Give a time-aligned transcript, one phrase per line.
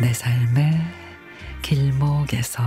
[0.00, 0.80] 내 삶의
[1.60, 2.62] 길목에서.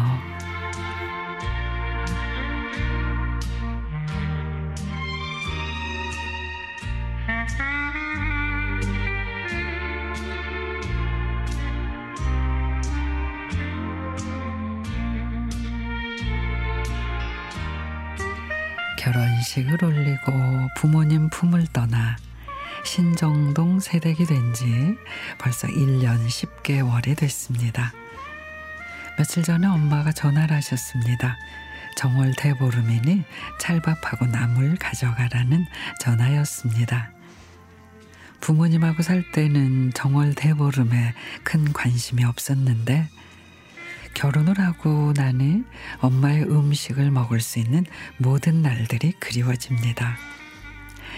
[18.99, 20.31] 결혼식을 올리고
[20.77, 22.15] 부모님 품을 떠나
[22.83, 24.97] 신정동 세댁이 된 지
[25.39, 27.91] 벌써 1년 10개월이 됐습니다.
[29.17, 31.37] 며칠 전에 엄마가 전화를 하셨습니다.
[31.97, 33.23] 정월 대보름이니
[33.59, 35.65] 찰밥하고 나물 가져가라는
[35.99, 37.11] 전화였습니다.
[38.41, 41.13] 부모님하고 살 때는 정월 대보름에
[41.43, 43.07] 큰 관심이 없었는데
[44.13, 45.63] 결혼을 하고 나니
[45.99, 47.85] 엄마의 음식을 먹을 수 있는
[48.17, 50.17] 모든 날들이 그리워집니다.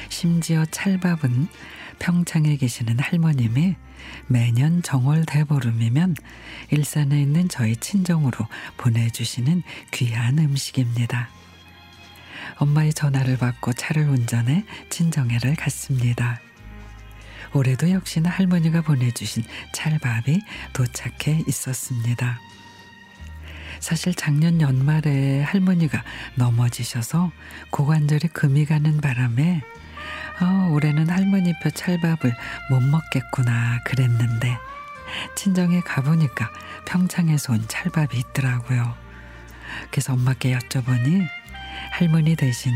[0.09, 1.48] 심지어 찰밥은
[2.00, 3.75] 평창에 계시는 할머님이
[4.28, 6.16] 매년 정월 대보름이면
[6.72, 11.30] 일산에 있는 저희 친정으로 보내주시는 귀한 음식입니다.
[12.58, 16.39] 엄마의 전화를 받고 차를 운전해 친정에를 갔습니다.
[17.53, 20.42] 올해도 역시나 할머니가 보내주신 찰밥이
[20.73, 22.39] 도착해 있었습니다.
[23.80, 26.03] 사실 작년 연말에 할머니가
[26.36, 27.31] 넘어지셔서
[27.70, 29.61] 고관절에 금이 가는 바람에
[30.41, 32.36] 어, 올해는 할머니표 찰밥을
[32.69, 34.58] 못 먹겠구나 그랬는데
[35.36, 36.52] 친정에 가보니까
[36.86, 38.95] 평창에서 온 찰밥이 있더라고요.
[39.92, 41.27] 그래서 엄마께 여쭤보니
[41.92, 42.73] 할머니 대신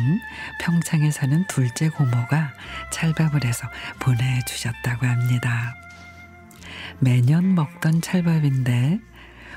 [0.61, 2.53] 평창에 사는 둘째 고모가
[2.91, 3.67] 찰밥을 해서
[3.99, 5.75] 보내주셨다고 합니다.
[6.99, 8.99] 매년 먹던 찰밥인데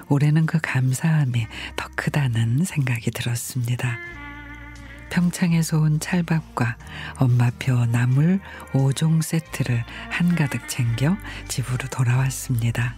[0.08, 1.46] 올해는 그 감사함이
[1.76, 3.98] 더 크다는 생각이 들었습니다.
[5.12, 6.78] 평창에서 온 찰밥과
[7.18, 8.40] 엄마표 나물
[8.72, 11.18] 5종 세트를 한가득 챙겨
[11.48, 12.94] 집으로 돌아왔습니다.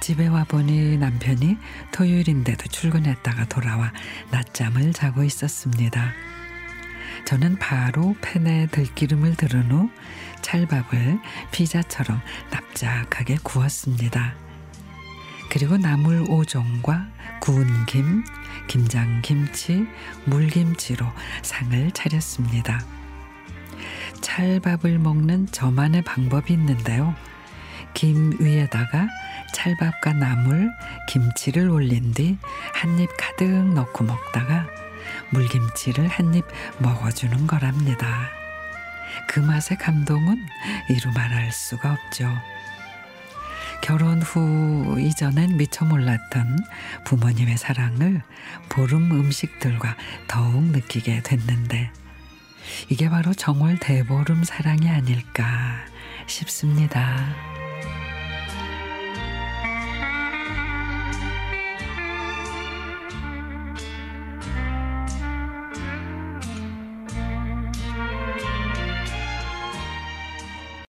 [0.00, 1.56] 집에 와보니 남편이
[1.92, 3.92] 토요일인데도 출근했다가 돌아와
[4.32, 6.12] 낮잠을 자고 있었습니다.
[7.26, 9.90] 저는 바로 팬에 들기름을 들은 후
[10.42, 11.20] 찰밥을
[11.52, 12.20] 피자처럼
[12.50, 14.47] 납작하게 구웠습니다.
[15.50, 17.08] 그리고 나물 5종과
[17.40, 18.24] 구운 김,
[18.68, 19.86] 김장김치,
[20.26, 21.06] 물김치로
[21.42, 22.80] 상을 차렸습니다.
[24.20, 27.14] 찰밥을 먹는 저만의 방법이 있는데요.
[27.94, 29.08] 김 위에다가
[29.54, 30.70] 찰밥과 나물,
[31.08, 32.38] 김치를 올린 뒤
[32.74, 34.66] 한 입 가득 넣고 먹다가
[35.30, 36.44] 물김치를 한 입
[36.78, 38.28] 먹어주는 거랍니다.
[39.28, 40.36] 그 맛의 감동은
[40.90, 42.30] 이루 말할 수가 없죠.
[43.82, 46.58] 결혼 후 이전엔 미처 몰랐던
[47.04, 48.22] 부모님의 사랑을
[48.68, 49.96] 보름 음식들과
[50.26, 51.90] 더욱 느끼게 됐는데
[52.88, 55.44] 이게 바로 정월 대보름 사랑이 아닐까
[56.26, 57.34] 싶습니다.